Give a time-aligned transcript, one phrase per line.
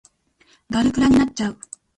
[0.71, 1.59] ガルプラになっちゃう